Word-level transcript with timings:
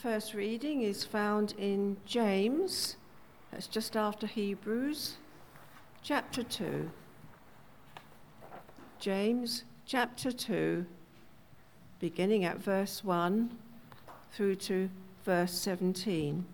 first 0.00 0.32
reading 0.32 0.80
is 0.80 1.04
found 1.04 1.52
in 1.58 1.94
James, 2.06 2.96
that's 3.50 3.66
just 3.66 3.94
after 3.94 4.26
Hebrews, 4.26 5.16
chapter 6.02 6.42
2. 6.42 6.90
James 8.98 9.64
chapter 9.84 10.32
2, 10.32 10.86
beginning 11.98 12.46
at 12.46 12.56
verse 12.56 13.04
1 13.04 13.50
through 14.32 14.56
to 14.56 14.88
verse 15.22 15.52
17. 15.52 16.46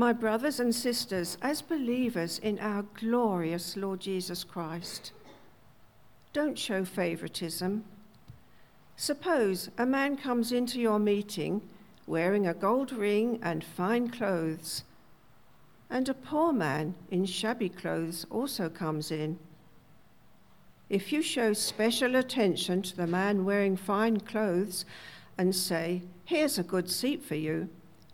My 0.00 0.14
brothers 0.14 0.60
and 0.60 0.74
sisters, 0.74 1.36
as 1.42 1.60
believers 1.60 2.38
in 2.38 2.58
our 2.60 2.86
glorious 2.98 3.76
Lord 3.76 4.00
Jesus 4.00 4.44
Christ, 4.44 5.12
don't 6.32 6.58
show 6.58 6.86
favoritism. 6.86 7.84
Suppose 8.96 9.68
a 9.76 9.84
man 9.84 10.16
comes 10.16 10.52
into 10.52 10.80
your 10.80 10.98
meeting 10.98 11.60
wearing 12.06 12.46
a 12.46 12.54
gold 12.54 12.92
ring 12.92 13.40
and 13.42 13.62
fine 13.62 14.08
clothes, 14.08 14.84
and 15.90 16.08
a 16.08 16.14
poor 16.14 16.50
man 16.50 16.94
in 17.10 17.26
shabby 17.26 17.68
clothes 17.68 18.24
also 18.30 18.70
comes 18.70 19.10
in. 19.10 19.38
If 20.88 21.12
you 21.12 21.20
show 21.20 21.52
special 21.52 22.16
attention 22.16 22.80
to 22.80 22.96
the 22.96 23.06
man 23.06 23.44
wearing 23.44 23.76
fine 23.76 24.20
clothes 24.20 24.86
and 25.36 25.54
say, 25.54 26.00
Here's 26.24 26.58
a 26.58 26.62
good 26.62 26.90
seat 26.90 27.22
for 27.22 27.34
you, 27.34 27.68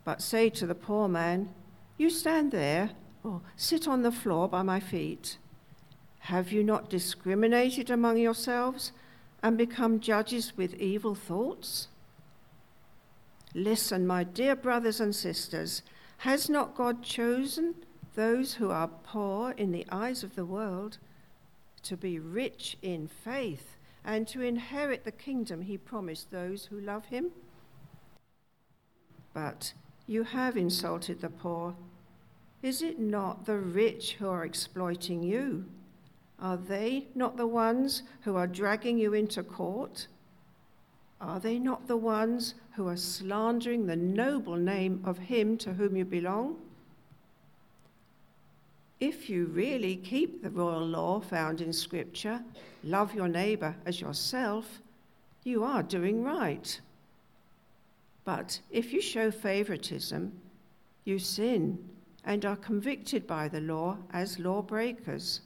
but 0.04 0.20
say 0.20 0.50
to 0.50 0.66
the 0.66 0.74
poor 0.74 1.06
man, 1.06 1.50
you 1.96 2.10
stand 2.10 2.52
there 2.52 2.91
or 3.24 3.41
sit 3.56 3.88
on 3.88 4.02
the 4.02 4.12
floor 4.12 4.48
by 4.48 4.62
my 4.62 4.80
feet. 4.80 5.38
Have 6.20 6.52
you 6.52 6.62
not 6.62 6.90
discriminated 6.90 7.90
among 7.90 8.18
yourselves 8.18 8.93
and 9.43 9.57
become 9.57 10.01
judges 10.01 10.57
with 10.57 10.74
evil 10.74 11.15
thoughts? 11.15 11.88
Listen, 13.54 14.07
my 14.07 14.24
dear 14.24 14.57
brothers 14.57 15.01
and 15.01 15.15
sisters, 15.15 15.82
has 16.18 16.48
not 16.51 16.74
God 16.74 17.02
chosen 17.02 17.74
those 18.15 18.54
who 18.54 18.70
are 18.70 18.88
poor 18.88 19.52
in 19.52 19.73
the 19.73 19.87
eyes 19.90 20.23
of 20.23 20.35
the 20.35 20.45
world 20.45 20.98
to 21.82 21.96
be 21.96 22.18
rich 22.18 22.76
in 22.82 23.07
faith 23.07 23.76
and 24.04 24.26
to 24.29 24.42
inherit 24.42 25.04
the 25.04 25.13
kingdom 25.13 25.63
he 25.63 25.79
promised 25.79 26.30
those 26.30 26.66
who 26.66 26.80
love 26.80 27.07
him? 27.07 27.30
But 29.32 29.74
you 30.07 30.23
have 30.23 30.57
insulted 30.57 31.20
the 31.20 31.29
poor. 31.29 31.74
Is 32.62 32.82
it 32.82 32.99
not 32.99 33.46
the 33.46 33.59
rich 33.59 34.15
who 34.15 34.29
are 34.29 34.45
exploiting 34.45 35.23
you? 35.23 35.66
Are 36.38 36.57
they 36.57 37.07
not 37.15 37.37
the 37.37 37.46
ones 37.46 38.02
who 38.23 38.37
are 38.37 38.46
dragging 38.46 38.98
you 38.98 39.15
into 39.15 39.43
court? 39.43 40.07
Are 41.21 41.40
they 41.40 41.59
not 41.59 41.87
the 41.87 41.96
ones 41.96 42.54
who 42.73 42.88
are 42.88 42.96
slandering 42.96 43.87
the 43.87 43.96
noble 43.96 44.57
name 44.57 45.01
of 45.04 45.18
him 45.18 45.57
to 45.59 45.73
whom 45.73 45.96
you 45.96 46.04
belong? 46.04 46.57
If 49.01 49.29
you 49.29 49.46
really 49.46 49.96
keep 49.96 50.43
the 50.43 50.51
royal 50.51 50.87
law 50.87 51.20
found 51.20 51.60
in 51.60 51.73
Scripture, 51.73 52.43
love 52.82 53.15
your 53.15 53.29
neighbour 53.29 53.74
as 53.85 54.01
yourself, 54.01 54.80
you 55.45 55.65
are 55.65 55.82
doing 55.82 56.24
right. 56.24 56.80
But 58.24 58.60
if 58.70 58.93
you 58.93 59.01
show 59.01 59.30
favoritism, 59.30 60.32
you 61.04 61.18
sin 61.18 61.79
and 62.27 62.45
are 62.45 62.57
convicted 62.57 63.27
by 63.27 63.49
the 63.49 63.60
law 63.60 63.96
as 64.12 64.38
lawbreakers. 64.38 65.41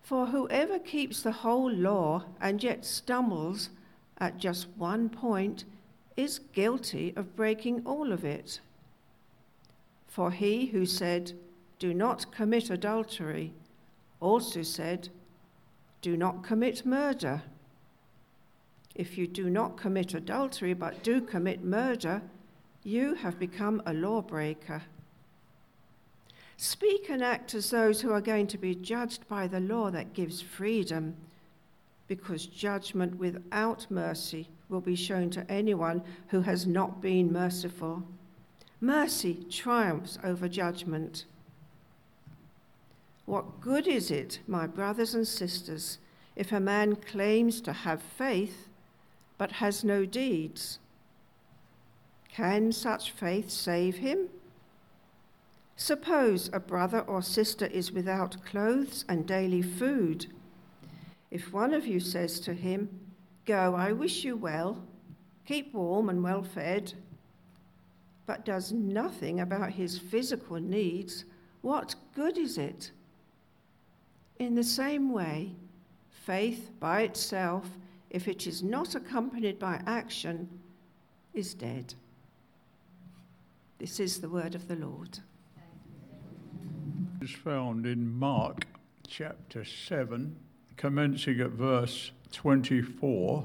For 0.00 0.26
whoever 0.26 0.78
keeps 0.78 1.22
the 1.22 1.32
whole 1.32 1.70
law 1.70 2.24
and 2.40 2.62
yet 2.62 2.84
stumbles 2.84 3.70
at 4.18 4.38
just 4.38 4.68
one 4.76 5.08
point 5.08 5.64
is 6.16 6.38
guilty 6.52 7.12
of 7.16 7.36
breaking 7.36 7.82
all 7.84 8.12
of 8.12 8.24
it. 8.24 8.60
For 10.06 10.30
he 10.30 10.66
who 10.66 10.86
said, 10.86 11.32
Do 11.78 11.92
not 11.92 12.32
commit 12.32 12.70
adultery, 12.70 13.52
also 14.20 14.62
said, 14.62 15.08
Do 16.02 16.16
not 16.16 16.44
commit 16.44 16.86
murder. 16.86 17.42
If 18.94 19.16
you 19.16 19.26
do 19.26 19.48
not 19.48 19.76
commit 19.76 20.14
adultery 20.14 20.74
but 20.74 21.02
do 21.02 21.20
commit 21.20 21.64
murder, 21.64 22.22
you 22.82 23.14
have 23.14 23.38
become 23.38 23.82
a 23.86 23.94
lawbreaker. 23.94 24.82
Speak 26.62 27.08
and 27.08 27.22
act 27.24 27.54
as 27.54 27.70
those 27.70 28.02
who 28.02 28.12
are 28.12 28.20
going 28.20 28.46
to 28.48 28.58
be 28.58 28.74
judged 28.74 29.26
by 29.28 29.46
the 29.46 29.60
law 29.60 29.90
that 29.90 30.12
gives 30.12 30.42
freedom, 30.42 31.16
because 32.06 32.44
judgment 32.44 33.16
without 33.16 33.86
mercy 33.88 34.46
will 34.68 34.82
be 34.82 34.94
shown 34.94 35.30
to 35.30 35.50
anyone 35.50 36.02
who 36.28 36.42
has 36.42 36.66
not 36.66 37.00
been 37.00 37.32
merciful. 37.32 38.02
Mercy 38.78 39.42
triumphs 39.48 40.18
over 40.22 40.48
judgment. 40.48 41.24
What 43.24 43.62
good 43.62 43.86
is 43.88 44.10
it, 44.10 44.40
my 44.46 44.66
brothers 44.66 45.14
and 45.14 45.26
sisters, 45.26 45.96
if 46.36 46.52
a 46.52 46.60
man 46.60 46.94
claims 46.96 47.62
to 47.62 47.72
have 47.72 48.02
faith 48.02 48.68
but 49.38 49.52
has 49.52 49.82
no 49.82 50.04
deeds? 50.04 50.78
Can 52.30 52.70
such 52.70 53.12
faith 53.12 53.48
save 53.48 53.96
him? 53.96 54.28
Suppose 55.80 56.50
a 56.52 56.60
brother 56.60 57.00
or 57.00 57.22
sister 57.22 57.64
is 57.64 57.90
without 57.90 58.44
clothes 58.44 59.06
and 59.08 59.26
daily 59.26 59.62
food. 59.62 60.26
If 61.30 61.54
one 61.54 61.72
of 61.72 61.86
you 61.86 62.00
says 62.00 62.38
to 62.40 62.52
him, 62.52 63.00
Go, 63.46 63.74
I 63.74 63.92
wish 63.92 64.22
you 64.22 64.36
well, 64.36 64.84
keep 65.46 65.72
warm 65.72 66.10
and 66.10 66.22
well 66.22 66.42
fed, 66.42 66.92
but 68.26 68.44
does 68.44 68.72
nothing 68.72 69.40
about 69.40 69.72
his 69.72 69.98
physical 69.98 70.60
needs, 70.60 71.24
what 71.62 71.94
good 72.14 72.36
is 72.36 72.58
it? 72.58 72.90
In 74.38 74.54
the 74.54 74.62
same 74.62 75.10
way, 75.10 75.52
faith 76.10 76.68
by 76.78 77.00
itself, 77.00 77.66
if 78.10 78.28
it 78.28 78.46
is 78.46 78.62
not 78.62 78.94
accompanied 78.94 79.58
by 79.58 79.80
action, 79.86 80.46
is 81.32 81.54
dead. 81.54 81.94
This 83.78 83.98
is 83.98 84.20
the 84.20 84.28
word 84.28 84.54
of 84.54 84.68
the 84.68 84.76
Lord. 84.76 85.20
Is 87.22 87.30
found 87.30 87.84
in 87.84 88.18
Mark 88.18 88.64
chapter 89.06 89.62
7, 89.62 90.36
commencing 90.78 91.38
at 91.40 91.50
verse 91.50 92.12
24 92.32 93.44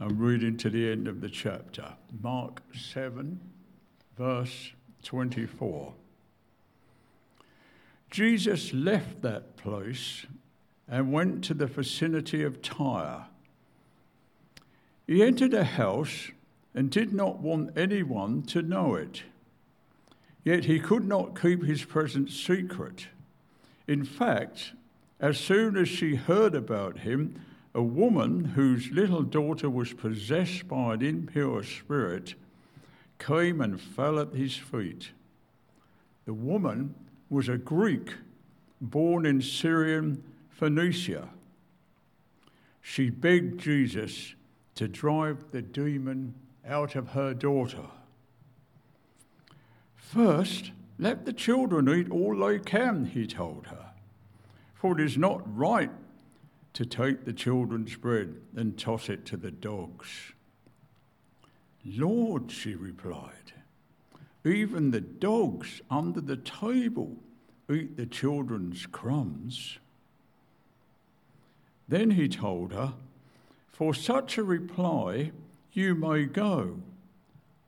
and 0.00 0.20
reading 0.20 0.58
to 0.58 0.68
the 0.68 0.92
end 0.92 1.08
of 1.08 1.22
the 1.22 1.30
chapter. 1.30 1.94
Mark 2.20 2.60
7, 2.74 3.40
verse 4.18 4.72
24. 5.02 5.94
Jesus 8.10 8.74
left 8.74 9.22
that 9.22 9.56
place 9.56 10.26
and 10.86 11.10
went 11.10 11.42
to 11.44 11.54
the 11.54 11.66
vicinity 11.66 12.42
of 12.44 12.60
Tyre. 12.60 13.28
He 15.06 15.22
entered 15.22 15.54
a 15.54 15.64
house 15.64 16.32
and 16.74 16.90
did 16.90 17.14
not 17.14 17.38
want 17.38 17.78
anyone 17.78 18.42
to 18.42 18.60
know 18.60 18.94
it. 18.94 19.22
Yet 20.44 20.64
he 20.64 20.80
could 20.80 21.06
not 21.06 21.40
keep 21.40 21.64
his 21.64 21.84
presence 21.84 22.34
secret. 22.34 23.08
In 23.86 24.04
fact, 24.04 24.72
as 25.20 25.38
soon 25.38 25.76
as 25.76 25.88
she 25.88 26.14
heard 26.14 26.54
about 26.54 26.98
him, 26.98 27.40
a 27.74 27.82
woman 27.82 28.44
whose 28.44 28.90
little 28.90 29.22
daughter 29.22 29.68
was 29.68 29.92
possessed 29.92 30.68
by 30.68 30.94
an 30.94 31.02
impure 31.02 31.62
spirit 31.62 32.34
came 33.18 33.60
and 33.60 33.80
fell 33.80 34.18
at 34.18 34.32
his 34.32 34.56
feet. 34.56 35.10
The 36.24 36.34
woman 36.34 36.94
was 37.30 37.48
a 37.48 37.58
Greek 37.58 38.14
born 38.80 39.26
in 39.26 39.42
Syrian 39.42 40.22
Phoenicia. 40.50 41.28
She 42.80 43.10
begged 43.10 43.60
Jesus 43.60 44.34
to 44.76 44.88
drive 44.88 45.50
the 45.50 45.62
demon 45.62 46.34
out 46.66 46.94
of 46.94 47.08
her 47.08 47.34
daughter. 47.34 47.86
First, 50.08 50.72
let 50.98 51.26
the 51.26 51.34
children 51.34 51.86
eat 51.86 52.10
all 52.10 52.34
they 52.38 52.58
can, 52.60 53.04
he 53.04 53.26
told 53.26 53.66
her, 53.66 53.90
for 54.72 54.98
it 54.98 55.04
is 55.04 55.18
not 55.18 55.42
right 55.54 55.90
to 56.72 56.86
take 56.86 57.26
the 57.26 57.32
children's 57.34 57.94
bread 57.94 58.36
and 58.56 58.78
toss 58.78 59.10
it 59.10 59.26
to 59.26 59.36
the 59.36 59.50
dogs. 59.50 60.08
Lord, 61.84 62.50
she 62.50 62.74
replied, 62.74 63.52
even 64.46 64.92
the 64.92 65.02
dogs 65.02 65.82
under 65.90 66.22
the 66.22 66.38
table 66.38 67.14
eat 67.70 67.98
the 67.98 68.06
children's 68.06 68.86
crumbs. 68.86 69.78
Then 71.86 72.12
he 72.12 72.28
told 72.28 72.72
her, 72.72 72.94
For 73.72 73.92
such 73.92 74.38
a 74.38 74.42
reply, 74.42 75.32
you 75.74 75.94
may 75.94 76.24
go. 76.24 76.80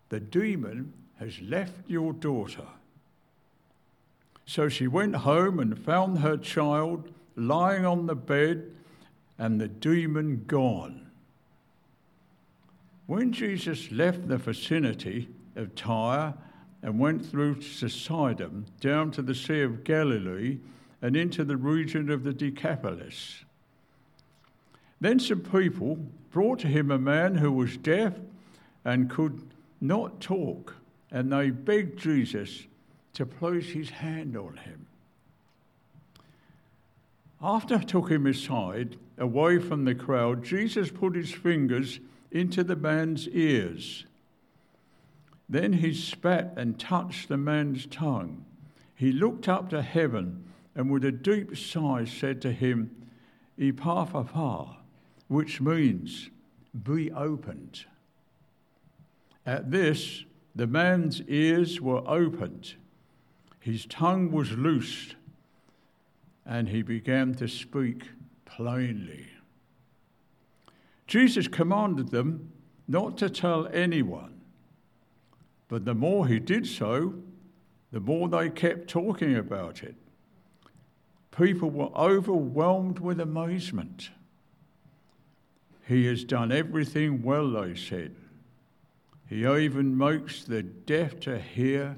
The 0.08 0.20
demon 0.20 0.94
has 1.20 1.40
left 1.42 1.74
your 1.86 2.12
daughter. 2.12 2.66
So 4.46 4.68
she 4.68 4.88
went 4.88 5.14
home 5.14 5.60
and 5.60 5.78
found 5.78 6.18
her 6.18 6.36
child 6.36 7.08
lying 7.36 7.86
on 7.86 8.06
the 8.06 8.16
bed 8.16 8.72
and 9.38 9.60
the 9.60 9.68
demon 9.68 10.44
gone. 10.46 11.06
When 13.06 13.32
Jesus 13.32 13.92
left 13.92 14.28
the 14.28 14.38
vicinity 14.38 15.28
of 15.56 15.74
Tyre 15.74 16.34
and 16.82 16.98
went 16.98 17.24
through 17.24 17.56
to 17.56 17.88
Sidon, 17.88 18.66
down 18.80 19.10
to 19.12 19.22
the 19.22 19.34
Sea 19.34 19.62
of 19.62 19.84
Galilee, 19.84 20.58
and 21.02 21.16
into 21.16 21.44
the 21.44 21.56
region 21.56 22.10
of 22.10 22.24
the 22.24 22.32
Decapolis, 22.32 23.44
then 25.00 25.18
some 25.18 25.40
people 25.40 25.98
brought 26.30 26.60
to 26.60 26.68
him 26.68 26.90
a 26.90 26.98
man 26.98 27.34
who 27.36 27.52
was 27.52 27.76
deaf 27.76 28.14
and 28.84 29.10
could 29.10 29.42
not 29.80 30.20
talk, 30.20 30.74
and 31.10 31.32
they 31.32 31.50
begged 31.50 31.98
Jesus 31.98 32.66
to 33.14 33.26
place 33.26 33.70
his 33.70 33.90
hand 33.90 34.36
on 34.36 34.56
him. 34.58 34.86
After 37.42 37.78
took 37.78 38.10
him 38.10 38.26
aside, 38.26 38.96
away 39.18 39.58
from 39.58 39.84
the 39.84 39.94
crowd, 39.94 40.44
Jesus 40.44 40.90
put 40.90 41.14
his 41.14 41.32
fingers 41.32 42.00
into 42.30 42.62
the 42.62 42.76
man's 42.76 43.28
ears. 43.28 44.04
Then 45.48 45.74
he 45.74 45.94
spat 45.94 46.54
and 46.56 46.78
touched 46.78 47.28
the 47.28 47.36
man's 47.36 47.86
tongue. 47.86 48.44
He 48.94 49.10
looked 49.10 49.48
up 49.48 49.70
to 49.70 49.82
heaven 49.82 50.44
and 50.74 50.90
with 50.90 51.04
a 51.04 51.12
deep 51.12 51.56
sigh 51.56 52.04
said 52.04 52.40
to 52.42 52.52
him, 52.52 52.94
Ephphatha, 53.58 54.76
which 55.28 55.60
means, 55.60 56.30
be 56.84 57.10
opened. 57.10 57.84
At 59.44 59.70
this, 59.70 60.24
the 60.54 60.66
man's 60.66 61.22
ears 61.22 61.80
were 61.80 62.02
opened, 62.08 62.74
his 63.60 63.86
tongue 63.86 64.32
was 64.32 64.52
loosed, 64.52 65.14
and 66.44 66.68
he 66.68 66.82
began 66.82 67.34
to 67.34 67.46
speak 67.46 68.08
plainly. 68.44 69.26
Jesus 71.06 71.48
commanded 71.48 72.10
them 72.10 72.52
not 72.88 73.16
to 73.18 73.30
tell 73.30 73.66
anyone, 73.68 74.40
but 75.68 75.84
the 75.84 75.94
more 75.94 76.26
he 76.26 76.38
did 76.38 76.66
so, 76.66 77.14
the 77.92 78.00
more 78.00 78.28
they 78.28 78.50
kept 78.50 78.88
talking 78.88 79.36
about 79.36 79.82
it. 79.82 79.94
People 81.30 81.70
were 81.70 81.96
overwhelmed 81.96 82.98
with 82.98 83.20
amazement. 83.20 84.10
He 85.86 86.06
has 86.06 86.24
done 86.24 86.52
everything 86.52 87.22
well, 87.22 87.50
they 87.50 87.74
said. 87.74 88.14
He 89.30 89.46
even 89.46 89.96
makes 89.96 90.42
the 90.42 90.64
deaf 90.64 91.20
to 91.20 91.38
hear 91.38 91.96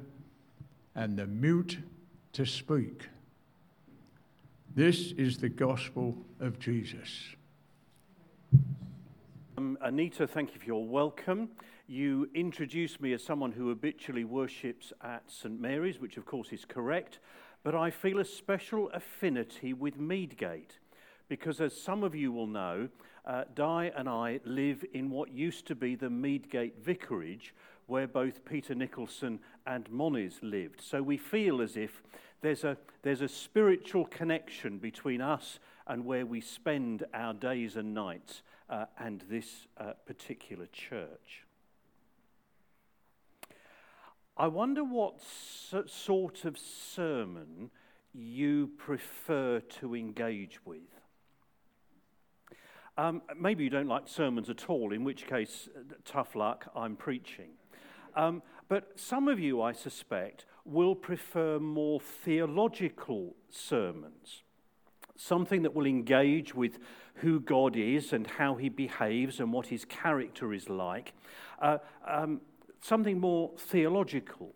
and 0.95 1.17
the 1.17 1.27
mute 1.27 1.79
to 2.35 2.45
speak. 2.45 3.09
This 4.75 5.13
is 5.13 5.39
the 5.39 5.49
gospel 5.49 6.15
of 6.41 6.59
Jesus. 6.59 7.09
Um, 9.57 9.79
Anita, 9.81 10.27
thank 10.27 10.53
you 10.53 10.61
for 10.61 10.67
your 10.67 10.87
welcome. 10.87 11.49
You 11.87 12.29
introduced 12.35 13.01
me 13.01 13.15
as 13.15 13.25
someone 13.25 13.53
who 13.53 13.71
habitually 13.71 14.25
worships 14.25 14.93
at 15.03 15.23
St 15.27 15.59
Mary's, 15.59 15.99
which 15.99 16.19
of 16.19 16.27
course 16.27 16.53
is 16.53 16.67
correct, 16.67 17.19
but 17.65 17.75
I 17.75 17.91
feel 17.91 18.19
a 18.19 18.27
special 18.27 18.91
affinity 18.91 19.73
with 19.73 19.99
Meadgate 19.99 20.79
because, 21.31 21.63
as 21.63 21.75
some 21.75 22.03
of 22.03 22.15
you 22.15 22.31
will 22.31 22.47
know, 22.47 22.91
uh, 23.25 23.45
Di 23.55 23.91
and 23.97 24.09
I 24.09 24.41
live 24.45 24.85
in 24.93 25.11
what 25.11 25.33
used 25.33 25.67
to 25.67 25.75
be 25.75 25.95
the 25.95 26.09
Meadgate 26.09 26.79
Vicarage, 26.83 27.55
where 27.87 28.07
both 28.07 28.45
Peter 28.45 28.75
Nicholson 28.75 29.41
and 29.67 29.91
Moniz 29.91 30.39
lived. 30.43 30.81
So 30.81 31.03
we 31.03 31.17
feel 31.17 31.61
as 31.61 31.77
if 31.77 32.03
there's 32.41 32.65
a, 32.65 32.77
there's 33.03 33.21
a 33.21 33.29
spiritual 33.29 34.07
connection 34.07 34.79
between 34.79 35.21
us 35.21 35.59
and 35.87 36.05
where 36.05 36.27
we 36.27 36.41
spend 36.41 37.05
our 37.15 37.35
days 37.35 37.77
and 37.77 37.95
nights 37.95 38.43
uh, 38.69 38.87
and 38.99 39.25
this 39.29 39.67
uh, 39.79 39.93
particular 40.07 40.67
church. 40.73 41.45
I 44.37 44.47
wonder 44.49 44.83
what 44.83 45.21
so, 45.21 45.85
sort 45.87 46.45
of 46.45 46.57
sermon 46.59 47.71
you 48.15 48.71
prefer 48.79 49.61
to 49.61 49.95
engage 49.95 50.65
with. 50.65 50.81
Um, 52.99 53.23
maybe 53.39 53.65
you 53.65 53.71
don't 53.71 53.89
like 53.89 54.07
sermons 54.07 54.51
at 54.51 54.69
all, 54.69 54.93
in 54.93 55.03
which 55.03 55.27
case, 55.27 55.69
tough 56.05 56.37
luck, 56.37 56.71
I'm 56.77 56.95
preaching. 56.95 57.51
Um, 58.15 58.43
but 58.69 58.93
some 58.97 59.29
of 59.29 59.41
you, 59.41 59.63
I 59.63 59.73
suspect, 59.73 60.45
will 60.65 60.95
prefer 60.95 61.59
more 61.59 62.01
theological 62.01 63.35
sermons, 63.49 64.43
something 65.17 65.63
that 65.63 65.75
will 65.75 65.87
engage 65.87 66.55
with 66.55 66.79
who 67.17 67.41
God 67.41 67.77
is 67.77 68.13
and 68.13 68.27
how 68.27 68.57
he 68.57 68.69
behaves 68.69 69.41
and 69.41 69.53
what 69.53 69.67
his 69.67 69.85
character 69.87 70.53
is 70.53 70.69
like, 70.69 71.15
uh, 71.61 71.79
um, 72.07 72.43
something 72.81 73.19
more 73.19 73.53
theological. 73.57 74.55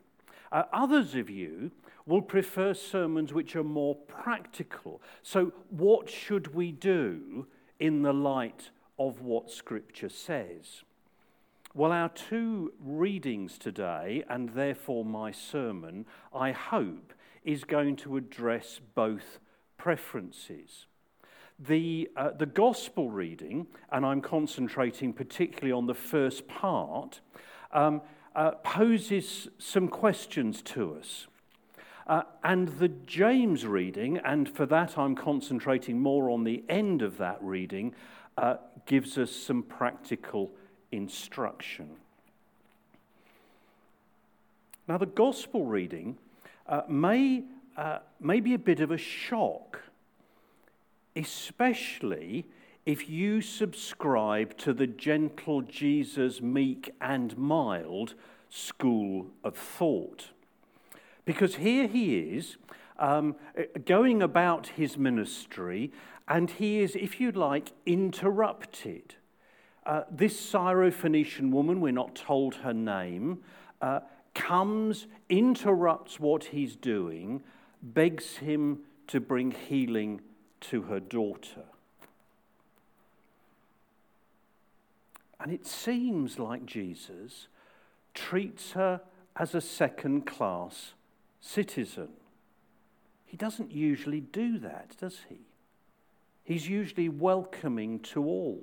Uh, 0.52 0.64
others 0.72 1.14
of 1.14 1.30
you 1.30 1.70
will 2.04 2.22
prefer 2.22 2.72
sermons 2.72 3.32
which 3.32 3.56
are 3.56 3.64
more 3.64 3.94
practical. 3.94 5.02
So, 5.22 5.52
what 5.70 6.08
should 6.08 6.54
we 6.54 6.70
do 6.70 7.46
in 7.78 8.02
the 8.02 8.12
light 8.12 8.70
of 8.98 9.20
what 9.20 9.50
Scripture 9.50 10.08
says? 10.08 10.82
Well, 11.74 11.92
our 11.92 12.08
two 12.08 12.72
readings 12.80 13.58
today, 13.58 14.24
and 14.30 14.48
therefore 14.50 15.04
my 15.04 15.30
sermon, 15.30 16.06
I 16.34 16.52
hope, 16.52 17.12
is 17.44 17.64
going 17.64 17.96
to 17.96 18.16
address 18.16 18.80
both 18.94 19.38
preferences. 19.76 20.86
The, 21.58 22.10
uh, 22.16 22.30
the 22.30 22.46
gospel 22.46 23.10
reading, 23.10 23.66
and 23.92 24.06
I'm 24.06 24.20
concentrating 24.20 25.12
particularly 25.12 25.72
on 25.72 25.86
the 25.86 25.94
first 25.94 26.48
part, 26.48 27.20
um, 27.72 28.00
uh, 28.34 28.52
poses 28.62 29.48
some 29.58 29.88
questions 29.88 30.62
to 30.62 30.94
us. 30.94 31.26
Uh, 32.06 32.22
and 32.44 32.68
the 32.78 32.88
James 32.88 33.66
reading, 33.66 34.18
and 34.18 34.48
for 34.48 34.64
that 34.66 34.96
I'm 34.96 35.16
concentrating 35.16 36.00
more 36.00 36.30
on 36.30 36.44
the 36.44 36.62
end 36.68 37.02
of 37.02 37.18
that 37.18 37.38
reading, 37.42 37.94
uh, 38.38 38.56
gives 38.86 39.18
us 39.18 39.32
some 39.32 39.62
practical 39.62 40.52
instruction. 40.92 41.90
Now, 44.88 44.98
the 44.98 45.06
gospel 45.06 45.64
reading 45.64 46.16
uh, 46.68 46.82
may, 46.88 47.42
uh, 47.76 47.98
may 48.20 48.38
be 48.38 48.54
a 48.54 48.58
bit 48.58 48.78
of 48.78 48.92
a 48.92 48.98
shock, 48.98 49.80
especially 51.16 52.46
if 52.84 53.08
you 53.08 53.40
subscribe 53.40 54.56
to 54.58 54.72
the 54.72 54.86
gentle 54.86 55.62
Jesus, 55.62 56.40
meek 56.40 56.94
and 57.00 57.36
mild 57.36 58.14
school 58.48 59.26
of 59.42 59.56
thought. 59.56 60.30
Because 61.26 61.56
here 61.56 61.86
he 61.86 62.18
is 62.18 62.56
um, 62.98 63.36
going 63.84 64.22
about 64.22 64.68
his 64.68 64.96
ministry, 64.96 65.92
and 66.26 66.50
he 66.50 66.80
is, 66.80 66.96
if 66.96 67.20
you 67.20 67.32
like, 67.32 67.72
interrupted. 67.84 69.16
Uh, 69.84 70.04
this 70.10 70.40
Syrophoenician 70.40 71.50
woman, 71.50 71.80
we're 71.80 71.92
not 71.92 72.14
told 72.14 72.54
her 72.56 72.72
name, 72.72 73.40
uh, 73.82 74.00
comes, 74.34 75.06
interrupts 75.28 76.18
what 76.18 76.44
he's 76.44 76.76
doing, 76.76 77.42
begs 77.82 78.36
him 78.36 78.80
to 79.08 79.20
bring 79.20 79.50
healing 79.50 80.20
to 80.60 80.82
her 80.82 81.00
daughter. 81.00 81.64
And 85.40 85.52
it 85.52 85.66
seems 85.66 86.38
like 86.38 86.66
Jesus 86.66 87.48
treats 88.14 88.72
her 88.72 89.00
as 89.36 89.54
a 89.54 89.60
second 89.60 90.26
class 90.26 90.94
citizen. 91.40 92.08
He 93.24 93.36
doesn't 93.36 93.72
usually 93.72 94.20
do 94.20 94.58
that, 94.58 94.96
does 94.98 95.20
he? 95.28 95.40
He's 96.44 96.68
usually 96.68 97.08
welcoming 97.08 97.98
to 98.00 98.24
all. 98.24 98.62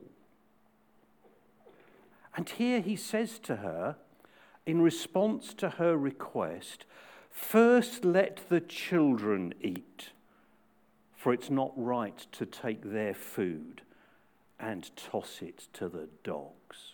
And 2.35 2.49
here 2.49 2.79
he 2.79 2.95
says 2.95 3.39
to 3.39 3.57
her, 3.57 3.97
in 4.65 4.81
response 4.81 5.53
to 5.55 5.71
her 5.71 5.97
request, 5.97 6.85
First 7.29 8.05
let 8.05 8.47
the 8.49 8.61
children 8.61 9.53
eat, 9.59 10.11
for 11.15 11.33
it's 11.33 11.49
not 11.49 11.73
right 11.75 12.25
to 12.31 12.45
take 12.45 12.83
their 12.83 13.13
food 13.15 13.81
and 14.59 14.95
toss 14.95 15.41
it 15.41 15.67
to 15.73 15.89
the 15.89 16.07
dogs. 16.23 16.93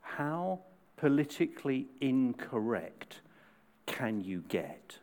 How 0.00 0.60
politically 0.96 1.88
incorrect 2.00 3.20
can 4.00 4.20
you 4.20 4.42
get? 4.48 4.98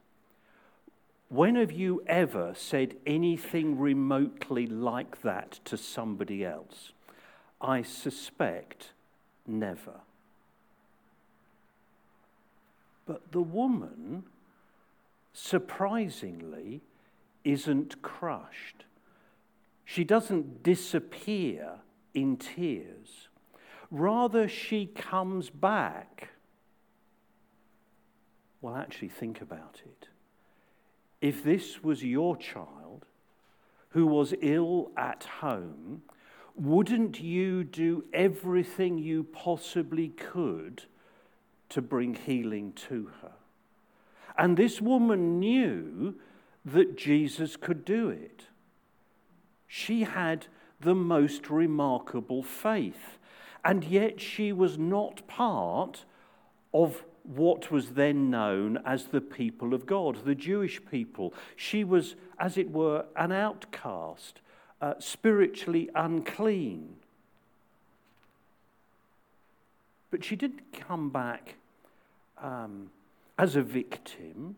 When 1.30 1.56
have 1.56 1.72
you 1.72 2.04
ever 2.08 2.54
said 2.56 2.96
anything 3.06 3.78
remotely 3.78 4.66
like 4.66 5.22
that 5.22 5.60
to 5.66 5.78
somebody 5.78 6.44
else? 6.44 6.94
I 7.62 7.82
suspect 7.82 8.92
never. 9.46 10.02
But 13.06 13.32
the 13.32 13.42
woman 13.42 14.24
surprisingly, 15.38 16.82
isn't 17.44 18.02
crushed. 18.02 18.86
She 19.86 20.04
doesn't 20.04 20.64
disappear 20.64 21.76
in 22.14 22.38
tears. 22.38 23.30
Rather, 23.92 24.48
she 24.48 24.88
comes 24.88 25.50
back. 25.52 26.30
Well, 28.62 28.76
actually, 28.76 29.10
think 29.10 29.42
about 29.42 29.82
it. 29.86 30.08
If 31.22 31.44
this 31.44 31.84
was 31.84 32.04
your 32.04 32.36
child 32.38 33.06
who 33.90 34.06
was 34.08 34.34
ill 34.42 34.92
at 34.98 35.24
home, 35.42 36.02
wouldn't 36.56 37.20
you 37.20 37.64
do 37.64 38.04
everything 38.14 38.98
you 38.98 39.24
possibly 39.24 40.10
could 40.10 40.84
to 41.70 41.82
bring 41.82 42.16
healing 42.16 42.74
to 42.88 43.12
her? 43.22 43.34
And 44.38 44.58
this 44.58 44.82
woman 44.82 45.40
knew 45.40 46.16
that 46.66 46.98
Jesus 46.98 47.56
could 47.56 47.86
do 47.86 48.10
it. 48.10 48.46
She 49.68 50.04
had 50.04 50.48
the 50.80 50.96
most 50.96 51.50
remarkable 51.50 52.44
faith, 52.44 53.18
and 53.64 53.84
yet 53.84 54.22
she 54.22 54.52
was 54.52 54.78
not 54.78 55.28
part 55.28 56.06
of 56.74 57.04
what 57.28 57.72
was 57.72 57.92
then 57.92 58.30
known 58.30 58.80
as 58.86 59.06
the 59.06 59.22
people 59.22 59.74
of 59.74 59.86
God, 59.86 60.24
the 60.26 60.36
Jewish 60.36 60.82
people. 60.90 61.34
She 61.56 61.84
was, 61.84 62.16
as 62.40 62.58
it 62.58 62.72
were, 62.72 63.06
an 63.16 63.32
outcast 63.32 64.40
uh, 64.82 64.94
spiritually 65.00 65.90
unclean. 65.94 66.96
But 70.10 70.24
she 70.24 70.36
didn't 70.36 70.72
come 70.72 71.10
back 71.10 71.56
um, 72.42 72.92
as 73.38 73.56
a 73.56 73.62
victim. 73.62 74.56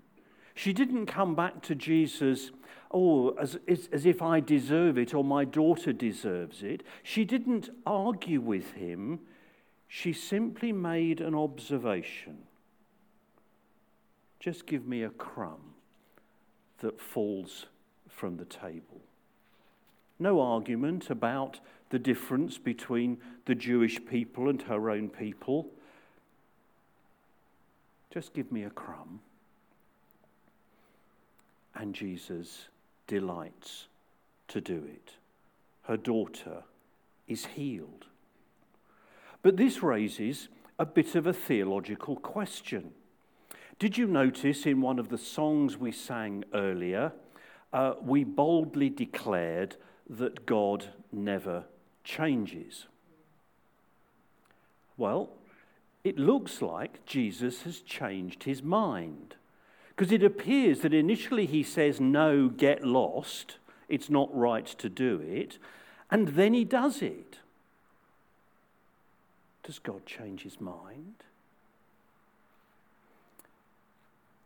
She 0.54 0.74
didn't 0.74 1.08
come 1.08 1.36
back 1.36 1.62
to 1.64 1.76
Jesus, 1.76 2.52
oh, 2.92 3.32
as, 3.32 3.58
as 3.68 4.06
if 4.06 4.22
I 4.22 4.42
deserve 4.42 4.98
it 4.98 5.14
or 5.14 5.24
my 5.24 5.46
daughter 5.46 5.92
deserves 5.92 6.62
it. 6.62 6.84
She 7.02 7.26
didn't 7.26 7.70
argue 7.86 8.42
with 8.42 8.74
him. 8.74 9.22
She 9.88 10.14
simply 10.14 10.72
made 10.72 11.20
an 11.20 11.34
observation. 11.34 12.38
Just 14.40 14.66
give 14.66 14.88
me 14.88 15.04
a 15.04 15.10
crumb 15.10 15.74
that 16.80 17.00
falls 17.00 17.66
from 18.08 18.38
the 18.38 18.46
table. 18.46 19.02
No 20.18 20.42
argument 20.42 21.10
about 21.10 21.60
the 21.90 22.00
difference 22.00 22.58
between 22.58 23.18
the 23.46 23.56
Jewish 23.56 24.04
people 24.06 24.50
and 24.50 24.62
her 24.64 24.90
own 24.90 25.10
people. 25.10 25.68
Just 28.14 28.34
give 28.34 28.52
me 28.52 28.64
a 28.64 28.70
crumb. 28.70 29.20
And 31.76 31.94
Jesus 31.94 32.68
delights 33.08 33.88
to 34.50 34.60
do 34.62 34.84
it. 34.86 35.14
Her 35.84 35.98
daughter 35.98 36.64
is 37.28 37.46
healed. 37.46 38.06
But 39.42 39.58
this 39.58 39.82
raises 39.82 40.50
a 40.78 40.86
bit 40.86 41.16
of 41.16 41.26
a 41.28 41.34
theological 41.34 42.16
question. 42.18 42.92
Did 43.80 43.98
you 43.98 44.08
notice 44.08 44.66
in 44.66 44.82
one 44.82 45.00
of 45.00 45.08
the 45.08 45.18
songs 45.18 45.78
we 45.78 45.94
sang 45.94 46.44
earlier, 46.54 47.14
uh, 47.72 47.94
we 48.02 48.26
boldly 48.26 48.90
declared 48.90 49.78
that 50.10 50.46
God 50.46 50.88
never 51.14 51.64
changes? 52.04 52.88
Well, 54.98 55.30
it 56.04 56.20
looks 56.20 56.62
like 56.62 57.06
Jesus 57.06 57.62
has 57.62 57.80
changed 57.80 58.44
his 58.44 58.62
mind. 58.62 59.36
Because 59.90 60.12
it 60.12 60.24
appears 60.24 60.82
that 60.82 60.94
initially 60.94 61.46
he 61.46 61.64
says, 61.64 62.02
No, 62.02 62.50
get 62.50 62.84
lost. 62.84 63.58
It's 63.88 64.10
not 64.10 64.30
right 64.36 64.66
to 64.66 64.90
do 64.90 65.22
it. 65.26 65.58
And 66.12 66.30
then 66.30 66.54
he 66.54 66.66
does 66.66 67.02
it. 67.02 67.40
Does 69.64 69.80
God 69.80 70.06
change 70.06 70.44
his 70.44 70.60
mind? 70.60 71.24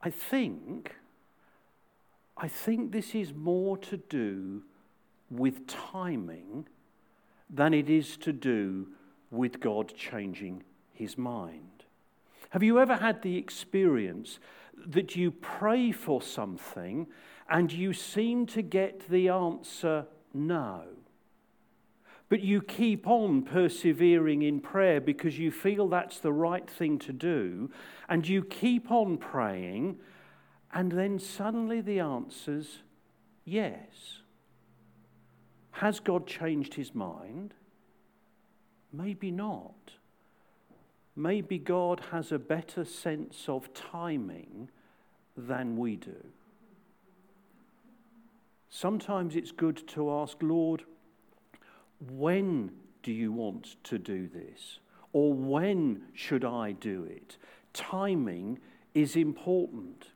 I 0.06 0.10
think, 0.10 0.98
I 2.36 2.50
think 2.50 2.92
this 2.92 3.16
is 3.16 3.34
more 3.34 3.78
to 3.78 3.96
do 3.96 4.64
with 5.32 5.66
timing 5.66 6.68
than 7.50 7.74
it 7.74 7.90
is 7.90 8.18
to 8.18 8.34
do 8.34 8.90
with 9.32 9.62
God 9.62 9.94
changing 9.96 10.64
his 10.92 11.18
mind. 11.18 11.86
Have 12.50 12.64
you 12.64 12.80
ever 12.80 12.98
had 12.98 13.22
the 13.22 13.38
experience 13.38 14.40
that 14.86 15.16
you 15.16 15.32
pray 15.32 15.94
for 15.94 16.22
something 16.22 17.08
and 17.50 17.72
you 17.72 17.94
seem 17.94 18.46
to 18.48 18.62
get 18.62 19.08
the 19.10 19.30
answer 19.30 20.06
no? 20.34 20.84
But 22.34 22.42
you 22.42 22.64
keep 22.64 23.06
on 23.06 23.44
persevering 23.44 24.42
in 24.42 24.60
prayer 24.60 25.00
because 25.00 25.38
you 25.38 25.52
feel 25.52 25.88
that's 25.88 26.18
the 26.18 26.34
right 26.34 26.68
thing 26.68 26.98
to 26.98 27.14
do, 27.14 27.70
and 28.10 28.28
you 28.28 28.44
keep 28.44 28.90
on 28.90 29.20
praying, 29.20 30.00
and 30.74 30.92
then 30.92 31.20
suddenly 31.20 31.80
the 31.80 32.00
answer's 32.00 32.80
yes. 33.46 34.22
Has 35.74 36.00
God 36.00 36.26
changed 36.26 36.74
his 36.74 36.96
mind? 36.96 37.54
Maybe 38.92 39.30
not. 39.30 39.92
Maybe 41.16 41.60
God 41.60 42.02
has 42.10 42.32
a 42.32 42.40
better 42.40 42.84
sense 42.84 43.48
of 43.48 43.72
timing 43.76 44.72
than 45.38 45.78
we 45.78 45.98
do. 45.98 46.26
Sometimes 48.72 49.36
it's 49.36 49.52
good 49.52 49.88
to 49.90 50.10
ask, 50.10 50.38
Lord, 50.42 50.84
when 52.12 52.72
do 53.02 53.12
you 53.12 53.32
want 53.32 53.76
to 53.86 53.98
do 53.98 54.28
this? 54.28 54.80
Or 55.12 55.34
when 55.34 56.04
should 56.14 56.44
I 56.44 56.72
do 56.72 57.04
it? 57.04 57.38
Timing 57.74 58.60
is 58.94 59.16
important. 59.16 60.08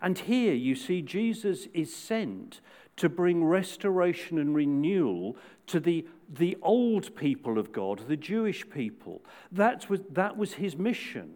And 0.00 0.18
here 0.18 0.54
you 0.54 0.74
see 0.74 1.00
Jesus 1.00 1.68
is 1.72 1.94
sent 1.94 2.60
to 2.96 3.08
bring 3.08 3.44
restoration 3.44 4.38
and 4.38 4.54
renewal 4.54 5.36
to 5.68 5.80
the, 5.80 6.06
the 6.28 6.58
old 6.60 7.14
people 7.14 7.58
of 7.58 7.72
God, 7.72 8.06
the 8.08 8.16
Jewish 8.16 8.68
people. 8.68 9.22
That 9.50 9.88
was, 9.88 10.00
that 10.10 10.36
was 10.36 10.54
his 10.54 10.76
mission. 10.76 11.34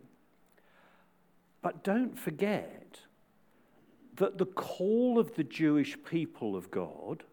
But 1.63 1.83
don't 1.83 2.19
forget 2.19 3.01
that 4.17 4.39
the 4.39 4.47
call 4.47 5.19
of 5.19 5.35
the 5.35 5.45
Jewish 5.45 5.97
people 6.05 6.57
of 6.57 6.71
God 6.71 7.25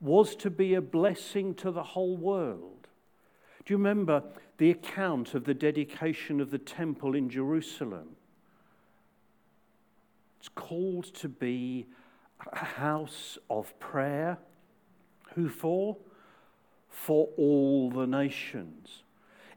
was 0.00 0.36
to 0.36 0.50
be 0.50 0.74
a 0.74 0.80
blessing 0.80 1.54
to 1.54 1.70
the 1.70 1.82
whole 1.82 2.16
world. 2.16 2.86
Do 3.64 3.74
you 3.74 3.78
remember 3.78 4.22
the 4.58 4.70
account 4.70 5.34
of 5.34 5.44
the 5.44 5.54
dedication 5.54 6.40
of 6.40 6.50
the 6.50 6.58
temple 6.58 7.14
in 7.14 7.28
Jerusalem? 7.28 8.16
It's 10.38 10.48
called 10.48 11.04
to 11.14 11.28
be 11.28 11.86
a 12.52 12.64
house 12.64 13.38
of 13.50 13.78
prayer. 13.80 14.38
Who 15.34 15.48
for? 15.48 15.96
For 16.88 17.28
all 17.36 17.90
the 17.90 18.06
nations. 18.06 19.02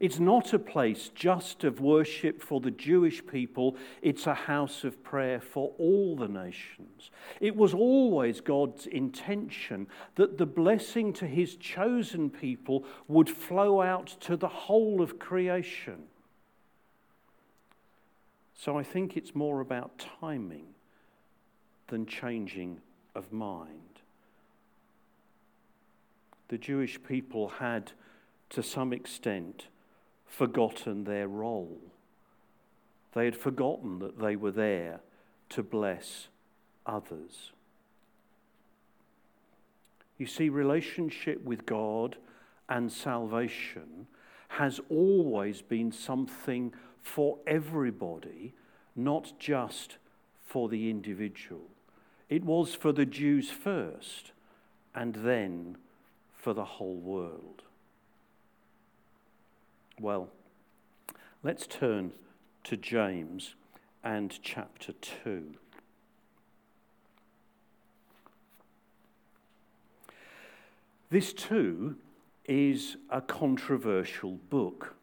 It's 0.02 0.18
not 0.18 0.52
a 0.52 0.58
place 0.58 1.12
just 1.14 1.62
of 1.62 1.78
worship 1.78 2.42
for 2.42 2.60
the 2.60 2.72
Jewish 2.72 3.24
people, 3.24 3.76
it's 4.02 4.26
a 4.26 4.34
house 4.34 4.82
of 4.82 5.00
prayer 5.04 5.40
for 5.40 5.74
all 5.78 6.16
the 6.16 6.26
nations. 6.26 7.12
It 7.40 7.54
was 7.54 7.72
always 7.72 8.40
God's 8.40 8.86
intention 8.88 9.86
that 10.16 10.38
the 10.38 10.44
blessing 10.44 11.12
to 11.12 11.26
his 11.28 11.54
chosen 11.54 12.30
people 12.30 12.84
would 13.06 13.30
flow 13.30 13.80
out 13.80 14.08
to 14.22 14.36
the 14.36 14.48
whole 14.48 15.00
of 15.00 15.20
creation. 15.20 16.02
So 18.56 18.76
I 18.76 18.82
think 18.82 19.16
it's 19.16 19.36
more 19.36 19.60
about 19.60 20.04
timing 20.20 20.74
than 21.86 22.06
changing 22.06 22.80
of 23.14 23.32
mind. 23.32 24.00
The 26.48 26.58
Jewish 26.58 27.00
people 27.04 27.50
had, 27.60 27.92
to 28.50 28.64
some 28.64 28.92
extent, 28.92 29.68
forgotten 30.32 31.04
their 31.04 31.28
role. 31.28 31.78
They 33.12 33.26
had 33.26 33.36
forgotten 33.36 33.98
that 33.98 34.18
they 34.18 34.34
were 34.34 34.50
there 34.50 35.00
to 35.50 35.62
bless 35.62 36.28
others. 36.86 37.52
You 40.16 40.24
see, 40.24 40.48
relationship 40.48 41.44
with 41.44 41.66
God 41.66 42.16
and 42.66 42.90
salvation 42.90 44.06
has 44.48 44.80
always 44.88 45.60
been 45.60 45.92
something 45.92 46.72
for 47.02 47.36
everybody, 47.46 48.54
not 48.96 49.34
just 49.38 49.98
for 50.46 50.70
the 50.70 50.88
individual. 50.88 51.68
It 52.30 52.42
was 52.42 52.74
for 52.74 52.92
the 52.92 53.04
Jews 53.04 53.50
first, 53.50 54.32
and 54.94 55.14
then 55.16 55.76
for 56.34 56.54
the 56.54 56.64
whole 56.64 56.96
world 56.96 57.62
well. 60.02 60.28
Let's 61.44 61.66
turn 61.66 62.12
to 62.64 62.76
James 62.76 63.54
and 64.02 64.36
chapter 64.42 64.92
2. 64.92 65.54
This, 71.08 71.32
too, 71.32 71.96
is 72.46 72.96
a 73.10 73.20
controversial 73.20 74.32
book. 74.50 74.96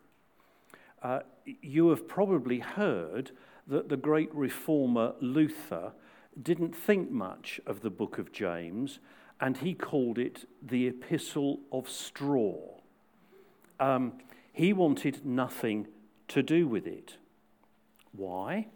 Uh, 1.01 1.21
you 1.45 1.89
have 1.89 2.07
probably 2.07 2.59
heard 2.59 3.31
that 3.67 3.87
the 3.87 3.97
great 3.97 4.33
reformer 4.35 5.13
Luther 5.21 5.93
didn't 6.41 6.75
think 6.75 7.09
much 7.09 7.61
of 7.65 7.81
the 7.81 7.89
book 7.89 8.17
of 8.17 8.31
James, 8.33 8.99
and 9.39 9.57
he 9.57 9.73
called 9.73 10.17
it 10.17 10.45
the 10.61 10.87
Epistle 10.87 11.59
of 11.71 11.87
Straw. 11.87 12.57
Um, 13.79 14.13
he 14.59 14.73
wanted 14.73 15.25
nothing 15.25 15.87
to 16.27 16.43
do 16.43 16.67
with 16.67 16.85
it. 16.85 17.15
Why? 18.11 18.67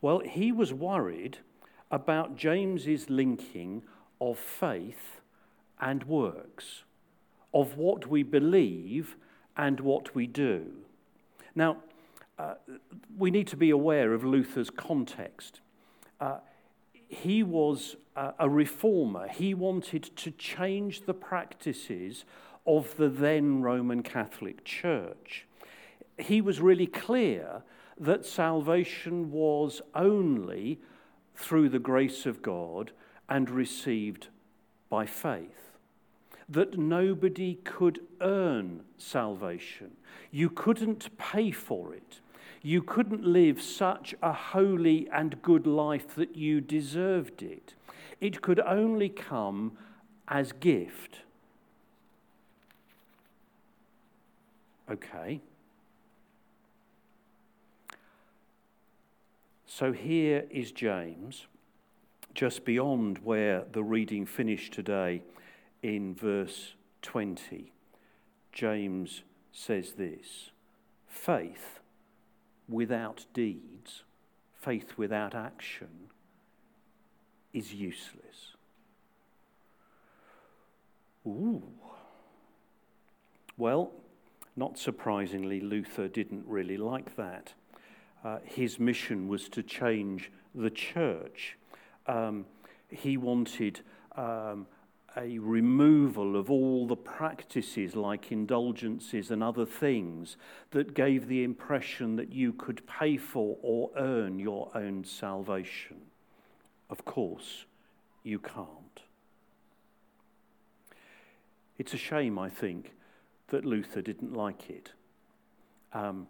Well, 0.00 0.20
he 0.20 0.52
was 0.52 0.72
worried 0.72 1.36
about 1.90 2.34
James's 2.34 3.10
linking 3.10 3.82
of 4.22 4.38
faith 4.38 5.20
and 5.78 6.04
works, 6.04 6.84
of 7.52 7.76
what 7.76 8.06
we 8.06 8.22
believe 8.22 9.16
and 9.54 9.80
what 9.80 10.14
we 10.14 10.26
do. 10.26 10.64
Now, 11.54 11.76
uh, 12.38 12.54
we 13.18 13.30
need 13.30 13.48
to 13.48 13.58
be 13.58 13.68
aware 13.68 14.14
of 14.14 14.24
Luther's 14.24 14.70
context. 14.70 15.60
Uh, 16.18 16.38
he 17.06 17.42
was 17.42 17.96
uh, 18.16 18.32
a 18.38 18.48
reformer. 18.48 19.28
He 19.28 19.52
wanted 19.52 20.04
to 20.16 20.30
change 20.30 21.04
the 21.04 21.12
practices 21.12 22.24
of 22.66 22.96
the 22.96 23.08
then 23.08 23.62
Roman 23.62 24.02
Catholic 24.02 24.64
Church. 24.64 25.46
He 26.18 26.40
was 26.40 26.60
really 26.60 26.86
clear 26.86 27.62
that 27.98 28.24
salvation 28.24 29.30
was 29.30 29.82
only 29.94 30.80
through 31.34 31.68
the 31.68 31.78
grace 31.78 32.26
of 32.26 32.42
God 32.42 32.92
and 33.28 33.50
received 33.50 34.28
by 34.88 35.06
faith. 35.06 35.76
That 36.48 36.78
nobody 36.78 37.54
could 37.64 38.00
earn 38.20 38.82
salvation. 38.98 39.92
You 40.30 40.50
couldn't 40.50 41.16
pay 41.16 41.50
for 41.50 41.94
it. 41.94 42.20
You 42.62 42.82
couldn't 42.82 43.24
live 43.24 43.62
such 43.62 44.14
a 44.22 44.32
holy 44.32 45.08
and 45.10 45.40
good 45.42 45.66
life 45.66 46.14
that 46.16 46.36
you 46.36 46.60
deserved 46.60 47.42
it. 47.42 47.74
It 48.20 48.42
could 48.42 48.60
only 48.60 49.08
come 49.08 49.78
as 50.28 50.52
gift. 50.52 51.20
Okay. 54.90 55.40
So 59.66 59.92
here 59.92 60.46
is 60.50 60.72
James, 60.72 61.46
just 62.34 62.64
beyond 62.64 63.18
where 63.18 63.64
the 63.70 63.84
reading 63.84 64.26
finished 64.26 64.72
today 64.72 65.22
in 65.82 66.14
verse 66.16 66.74
20. 67.02 67.72
James 68.52 69.22
says 69.52 69.92
this 69.92 70.50
faith 71.06 71.78
without 72.68 73.26
deeds, 73.32 74.02
faith 74.54 74.94
without 74.96 75.36
action, 75.36 76.10
is 77.52 77.72
useless. 77.72 78.56
Ooh. 81.24 81.62
Well, 83.56 83.92
not 84.60 84.78
surprisingly, 84.78 85.58
Luther 85.58 86.06
didn't 86.06 86.44
really 86.46 86.76
like 86.76 87.16
that. 87.16 87.54
Uh, 88.22 88.40
his 88.44 88.78
mission 88.78 89.26
was 89.26 89.48
to 89.48 89.62
change 89.62 90.30
the 90.54 90.68
church. 90.68 91.56
Um, 92.06 92.44
he 92.90 93.16
wanted 93.16 93.80
um, 94.16 94.66
a 95.16 95.38
removal 95.38 96.36
of 96.36 96.50
all 96.50 96.86
the 96.86 96.94
practices 96.94 97.96
like 97.96 98.30
indulgences 98.30 99.30
and 99.30 99.42
other 99.42 99.64
things 99.64 100.36
that 100.72 100.92
gave 100.92 101.26
the 101.26 101.42
impression 101.42 102.16
that 102.16 102.30
you 102.30 102.52
could 102.52 102.86
pay 102.86 103.16
for 103.16 103.56
or 103.62 103.90
earn 103.96 104.38
your 104.38 104.70
own 104.74 105.04
salvation. 105.04 105.96
Of 106.90 107.06
course, 107.06 107.64
you 108.24 108.38
can't. 108.38 108.66
It's 111.78 111.94
a 111.94 111.96
shame, 111.96 112.38
I 112.38 112.50
think, 112.50 112.92
that 113.50 113.64
Luther 113.64 114.00
didn't 114.00 114.32
like 114.32 114.70
it. 114.70 114.92
Um, 115.92 116.26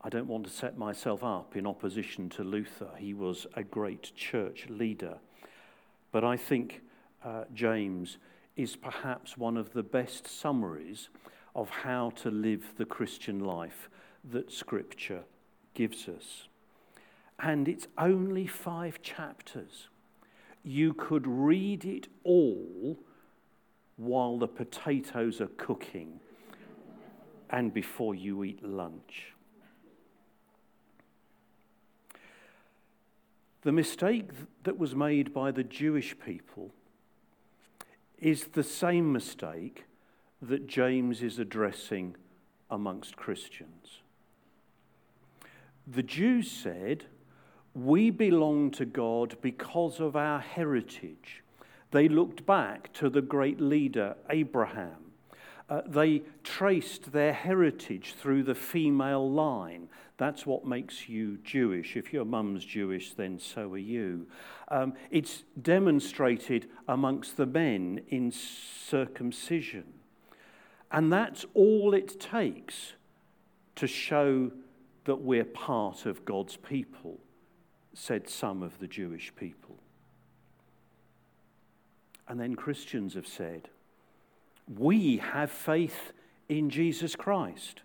I 0.00 0.10
don't 0.10 0.26
want 0.26 0.44
to 0.44 0.50
set 0.50 0.76
myself 0.76 1.24
up 1.24 1.56
in 1.56 1.66
opposition 1.66 2.28
to 2.30 2.44
Luther. 2.44 2.90
He 2.98 3.14
was 3.14 3.46
a 3.54 3.62
great 3.62 4.12
church 4.14 4.66
leader. 4.68 5.16
But 6.12 6.24
I 6.24 6.36
think 6.36 6.82
uh, 7.24 7.44
James 7.54 8.18
is 8.56 8.76
perhaps 8.76 9.38
one 9.38 9.56
of 9.56 9.72
the 9.72 9.82
best 9.82 10.28
summaries 10.28 11.08
of 11.54 11.70
how 11.70 12.10
to 12.10 12.30
live 12.30 12.74
the 12.76 12.84
Christian 12.84 13.40
life 13.40 13.88
that 14.30 14.52
Scripture 14.52 15.24
gives 15.72 16.08
us. 16.08 16.48
And 17.38 17.66
it's 17.68 17.88
only 17.96 18.46
five 18.46 19.02
chapters. 19.02 19.88
You 20.62 20.92
could 20.92 21.26
read 21.26 21.84
it 21.84 22.08
all 22.24 22.98
while 23.96 24.38
the 24.38 24.48
potatoes 24.48 25.40
are 25.40 25.50
cooking 25.56 26.20
and 27.54 27.72
before 27.72 28.16
you 28.16 28.42
eat 28.42 28.64
lunch. 28.64 29.32
The 33.62 33.70
mistake 33.70 34.30
that 34.64 34.76
was 34.76 34.96
made 34.96 35.32
by 35.32 35.52
the 35.52 35.62
Jewish 35.62 36.18
people 36.18 36.72
is 38.18 38.46
the 38.46 38.64
same 38.64 39.12
mistake 39.12 39.84
that 40.42 40.66
James 40.66 41.22
is 41.22 41.38
addressing 41.38 42.16
amongst 42.68 43.14
Christians. 43.14 44.00
The 45.86 46.02
Jews 46.02 46.50
said, 46.50 47.04
We 47.72 48.10
belong 48.10 48.72
to 48.72 48.84
God 48.84 49.36
because 49.40 50.00
of 50.00 50.16
our 50.16 50.40
heritage. 50.40 51.44
They 51.92 52.08
looked 52.08 52.44
back 52.44 52.92
to 52.94 53.08
the 53.08 53.22
great 53.22 53.60
leader, 53.60 54.16
Abraham. 54.28 55.13
Uh, 55.68 55.80
they 55.86 56.22
traced 56.42 57.12
their 57.12 57.32
heritage 57.32 58.14
through 58.18 58.42
the 58.42 58.54
female 58.54 59.30
line. 59.30 59.88
That's 60.18 60.46
what 60.46 60.66
makes 60.66 61.08
you 61.08 61.38
Jewish. 61.42 61.96
If 61.96 62.12
your 62.12 62.24
mum's 62.24 62.64
Jewish, 62.64 63.14
then 63.14 63.38
so 63.38 63.72
are 63.72 63.78
you. 63.78 64.26
Um, 64.68 64.92
it's 65.10 65.44
demonstrated 65.60 66.68
amongst 66.86 67.36
the 67.36 67.46
men 67.46 68.02
in 68.08 68.30
circumcision. 68.30 69.84
And 70.92 71.12
that's 71.12 71.46
all 71.54 71.94
it 71.94 72.20
takes 72.20 72.92
to 73.76 73.86
show 73.86 74.52
that 75.06 75.20
we're 75.20 75.44
part 75.44 76.06
of 76.06 76.24
God's 76.24 76.56
people, 76.56 77.18
said 77.94 78.28
some 78.28 78.62
of 78.62 78.78
the 78.78 78.86
Jewish 78.86 79.32
people. 79.34 79.76
And 82.28 82.38
then 82.38 82.54
Christians 82.54 83.14
have 83.14 83.26
said, 83.26 83.68
we 84.66 85.18
have 85.18 85.50
faith 85.50 86.12
in 86.48 86.70
Jesus 86.70 87.16
Christ. 87.16 87.82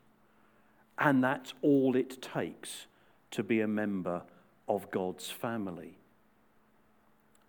And 0.97 1.23
that's 1.23 1.53
all 1.61 1.95
it 1.95 2.21
takes 2.21 2.87
to 3.31 3.43
be 3.43 3.61
a 3.61 3.67
member 3.67 4.23
of 4.67 4.91
God's 4.91 5.29
family. 5.29 5.97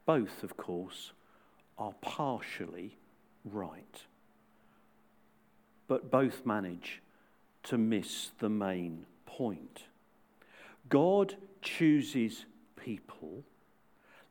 Both, 0.07 0.43
of 0.43 0.57
course, 0.57 1.13
are 1.79 1.95
partially 2.01 2.97
right. 3.45 4.05
But 5.89 6.11
both 6.11 6.47
manage 6.47 7.03
to 7.65 7.79
miss 7.79 8.31
the 8.39 8.49
main 8.49 9.07
point. 9.27 9.85
God 10.89 11.37
chooses 11.63 12.47
people, 12.77 13.45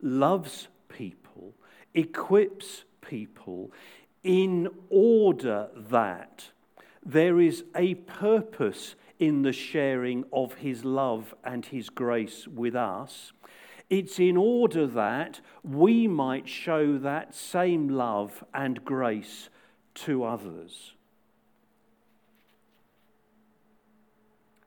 loves 0.02 0.68
people, 0.88 1.54
equips 1.94 2.84
people 3.02 3.72
in 4.24 4.68
order 4.90 5.70
that 5.76 6.52
there 7.06 7.40
is 7.40 7.64
a 7.76 7.96
purpose 7.96 8.96
in 9.18 9.42
the 9.42 9.54
sharing 9.54 10.24
of 10.32 10.56
his 10.56 10.86
love 10.86 11.34
and 11.44 11.66
his 11.66 11.90
grace 11.90 12.48
with 12.48 12.76
us. 12.76 13.34
It's 13.90 14.20
in 14.20 14.38
order 14.38 14.86
that 14.88 15.42
we 15.64 16.08
might 16.08 16.48
show 16.48 16.98
that 17.00 17.34
same 17.34 17.90
love 17.90 18.44
and 18.54 18.84
grace 18.86 19.50
to 19.96 20.24
others. 20.24 20.94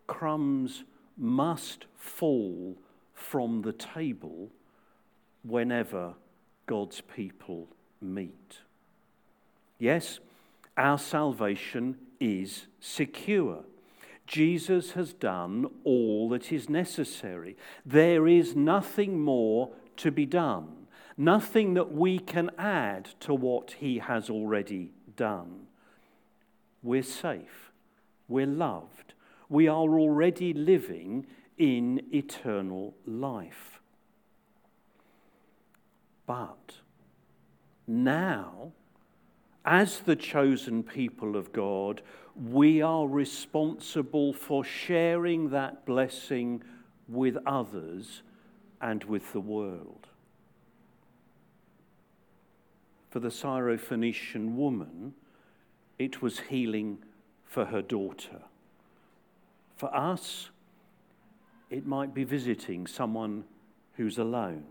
Crumbs 0.06 0.84
must 1.16 1.86
fall 1.96 2.76
from 3.14 3.62
the 3.62 3.72
table 3.72 4.50
whenever 5.44 6.14
God's 6.66 7.00
people 7.00 7.68
meet. 8.00 8.58
Yes, 9.82 10.20
our 10.76 10.96
salvation 10.96 11.96
is 12.20 12.66
secure. 12.78 13.64
Jesus 14.28 14.92
has 14.92 15.12
done 15.12 15.68
all 15.82 16.28
that 16.28 16.52
is 16.52 16.68
necessary. 16.68 17.56
There 17.84 18.28
is 18.28 18.54
nothing 18.54 19.18
more 19.18 19.70
to 19.96 20.12
be 20.12 20.24
done, 20.24 20.86
nothing 21.16 21.74
that 21.74 21.92
we 21.92 22.20
can 22.20 22.52
add 22.56 23.06
to 23.22 23.34
what 23.34 23.72
he 23.80 23.98
has 23.98 24.30
already 24.30 24.92
done, 25.16 25.66
we're 26.80 27.02
safe, 27.02 27.72
we're 28.28 28.46
loved, 28.46 29.14
we 29.48 29.66
are 29.66 29.98
already 29.98 30.52
living 30.52 31.26
in 31.58 32.04
eternal 32.12 32.94
life. 33.04 33.80
But 36.24 36.74
now, 37.88 38.74
as 39.64 40.00
the 40.00 40.16
chosen 40.16 40.82
people 40.82 41.36
of 41.36 41.52
God, 41.52 42.02
we 42.34 42.82
are 42.82 43.06
responsible 43.06 44.32
for 44.32 44.64
sharing 44.64 45.50
that 45.50 45.84
blessing 45.84 46.62
with 47.08 47.36
others 47.46 48.22
and 48.80 49.04
with 49.04 49.32
the 49.32 49.40
world. 49.40 50.08
For 53.10 53.20
the 53.20 53.28
Syrophoenician 53.28 54.54
woman, 54.54 55.14
it 55.98 56.22
was 56.22 56.40
healing 56.40 56.98
for 57.44 57.66
her 57.66 57.82
daughter. 57.82 58.42
For 59.76 59.94
us, 59.94 60.48
it 61.68 61.86
might 61.86 62.14
be 62.14 62.24
visiting 62.24 62.86
someone 62.86 63.44
who's 63.96 64.18
alone. 64.18 64.64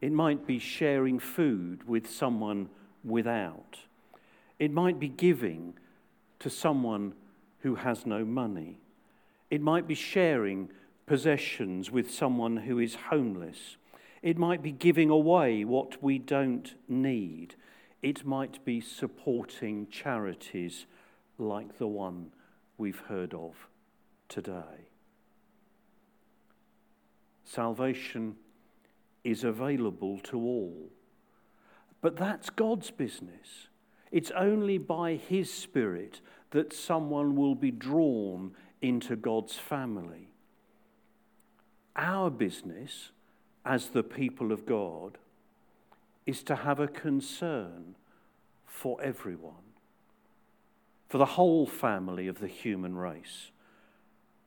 It 0.00 0.12
might 0.12 0.46
be 0.46 0.58
sharing 0.58 1.18
food 1.18 1.88
with 1.88 2.08
someone 2.08 2.68
without. 3.04 3.80
It 4.58 4.70
might 4.70 4.98
be 4.98 5.08
giving 5.08 5.74
to 6.40 6.50
someone 6.50 7.14
who 7.60 7.76
has 7.76 8.06
no 8.06 8.24
money. 8.24 8.78
It 9.50 9.60
might 9.60 9.86
be 9.86 9.94
sharing 9.94 10.70
possessions 11.06 11.90
with 11.90 12.10
someone 12.10 12.58
who 12.58 12.78
is 12.78 12.94
homeless. 13.10 13.76
It 14.22 14.36
might 14.36 14.62
be 14.62 14.72
giving 14.72 15.10
away 15.10 15.64
what 15.64 16.02
we 16.02 16.18
don't 16.18 16.74
need. 16.88 17.54
It 18.02 18.24
might 18.24 18.64
be 18.64 18.80
supporting 18.80 19.88
charities 19.88 20.86
like 21.38 21.78
the 21.78 21.86
one 21.86 22.32
we've 22.76 23.00
heard 23.08 23.32
of 23.32 23.68
today. 24.28 24.88
Salvation 27.44 28.36
is 29.24 29.44
available 29.44 30.18
to 30.24 30.36
all. 30.38 30.90
But 32.00 32.16
that's 32.16 32.50
God's 32.50 32.90
business. 32.90 33.68
It's 34.10 34.30
only 34.32 34.78
by 34.78 35.14
His 35.14 35.52
Spirit 35.52 36.20
that 36.50 36.72
someone 36.72 37.36
will 37.36 37.54
be 37.54 37.70
drawn 37.70 38.52
into 38.80 39.16
God's 39.16 39.58
family. 39.58 40.28
Our 41.96 42.30
business 42.30 43.10
as 43.64 43.88
the 43.88 44.02
people 44.02 44.52
of 44.52 44.64
God 44.64 45.18
is 46.24 46.42
to 46.44 46.56
have 46.56 46.78
a 46.78 46.88
concern 46.88 47.96
for 48.64 49.02
everyone, 49.02 49.74
for 51.08 51.18
the 51.18 51.24
whole 51.24 51.66
family 51.66 52.28
of 52.28 52.38
the 52.38 52.46
human 52.46 52.96
race, 52.96 53.50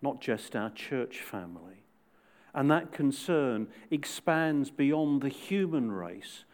not 0.02 0.22
just 0.22 0.56
our 0.56 0.70
church 0.70 1.20
family. 1.20 1.84
And 2.54 2.70
that 2.72 2.92
concern 2.92 3.68
expands 3.90 4.72
beyond 4.72 5.22
the 5.22 5.30
human 5.30 5.92
race 5.92 6.46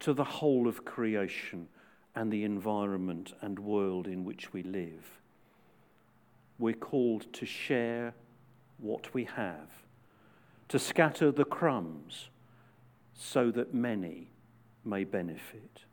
to 0.00 0.12
the 0.12 0.24
whole 0.24 0.68
of 0.68 0.84
creation 0.84 1.68
and 2.14 2.32
the 2.32 2.44
environment 2.44 3.34
and 3.40 3.58
world 3.58 4.06
in 4.06 4.24
which 4.24 4.52
we 4.52 4.62
live. 4.62 5.20
We're 6.58 6.74
called 6.74 7.32
to 7.34 7.46
share 7.46 8.14
what 8.78 9.12
we 9.12 9.24
have, 9.24 9.68
to 10.68 10.78
scatter 10.78 11.30
the 11.30 11.44
crumbs 11.44 12.28
so 13.14 13.50
that 13.50 13.74
many 13.74 14.28
may 14.84 15.04
benefit. 15.04 15.84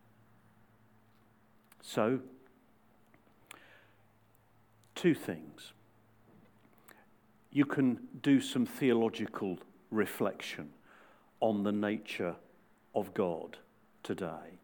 So, 1.81 2.19
two 4.95 5.13
things. 5.13 5.73
You 7.51 7.65
can 7.65 7.99
do 8.21 8.39
some 8.39 8.65
theological 8.65 9.59
reflection 9.91 10.69
on 11.39 11.63
the 11.63 11.71
nature 11.71 12.35
of 12.95 13.13
God 13.13 13.57
today? 14.03 14.59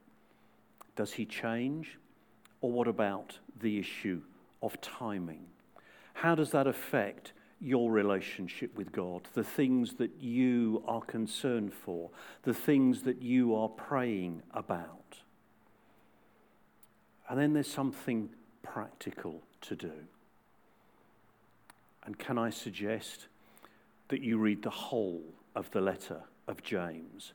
Does 0.96 1.14
he 1.14 1.26
change? 1.26 1.98
Or 2.62 2.72
what 2.72 2.88
about 2.88 3.40
the 3.60 3.80
issue 3.80 4.22
of 4.62 4.80
timing? 4.82 5.46
How 6.14 6.36
does 6.36 6.52
that 6.52 6.68
affect 6.68 7.32
your 7.62 7.92
relationship 7.92 8.76
with 8.76 8.92
God, 8.92 9.28
the 9.34 9.44
things 9.44 9.94
that 9.96 10.12
you 10.20 10.84
are 10.88 11.02
concerned 11.02 11.74
for, 11.74 12.10
the 12.44 12.54
things 12.54 13.04
that 13.04 13.22
you 13.22 13.56
are 13.56 13.70
praying 13.70 14.42
about? 14.54 15.20
And 17.30 17.40
then 17.40 17.54
there's 17.54 17.72
something 17.72 18.30
practical 18.64 19.42
to 19.62 19.76
do. 19.76 19.92
And 22.06 22.18
can 22.18 22.38
I 22.38 22.50
suggest 22.50 23.28
that 24.08 24.22
you 24.22 24.38
read 24.38 24.64
the 24.64 24.70
whole 24.70 25.22
of 25.56 25.70
the 25.72 25.82
letter 25.82 26.22
of 26.48 26.64
James 26.64 27.34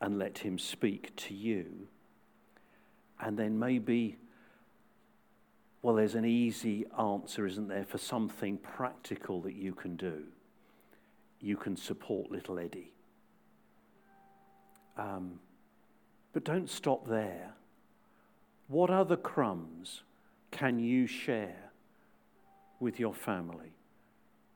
and 0.00 0.18
let 0.18 0.38
Him 0.38 0.58
speak 0.58 1.14
to 1.16 1.34
you. 1.34 1.88
And 3.20 3.38
then 3.38 3.58
maybe, 3.58 4.18
well, 5.82 5.94
there's 5.94 6.14
an 6.14 6.24
easy 6.24 6.84
answer, 6.98 7.46
isn't 7.46 7.68
there, 7.68 7.84
for 7.84 7.98
something 7.98 8.58
practical 8.58 9.40
that 9.42 9.54
you 9.54 9.72
can 9.72 9.96
do. 9.96 10.24
You 11.40 11.56
can 11.56 11.76
support 11.76 12.30
little 12.30 12.58
Eddie. 12.58 12.92
Um, 14.96 15.40
but 16.32 16.44
don't 16.44 16.68
stop 16.68 17.08
there. 17.08 17.54
What 18.68 18.90
other 18.90 19.16
crumbs 19.16 20.02
can 20.50 20.78
you 20.78 21.06
share 21.06 21.70
with 22.80 22.98
your 22.98 23.14
family, 23.14 23.72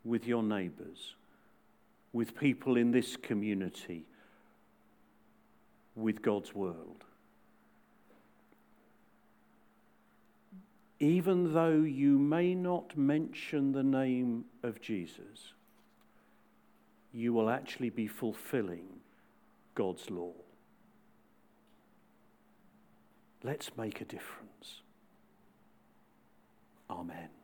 with 0.05 0.27
your 0.27 0.43
neighbours, 0.43 1.15
with 2.13 2.37
people 2.37 2.77
in 2.77 2.91
this 2.91 3.17
community? 3.17 4.07
With 5.99 6.23
God's 6.23 6.55
world. 6.55 7.05
Even 11.01 11.55
though 11.55 11.81
you 11.81 12.19
may 12.19 12.55
not 12.55 12.97
mention 12.97 13.73
the 13.73 13.83
name 13.83 14.45
of 14.63 14.81
Jesus, 14.81 15.53
you 17.13 17.33
will 17.33 17.51
actually 17.51 17.91
be 17.91 18.07
fulfilling 18.07 19.01
God's 19.75 20.11
law. 20.11 20.33
Let's 23.45 23.71
make 23.77 24.01
a 24.01 24.05
difference. 24.05 24.83
Amen. 26.91 27.38